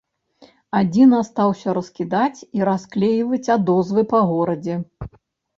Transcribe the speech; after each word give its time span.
Адзін 0.79 1.11
астаўся 1.17 1.75
раскідаць 1.79 2.39
і 2.61 2.65
расклейваць 2.71 3.45
адозвы 3.57 4.07
па 4.15 4.27
горадзе. 4.31 4.81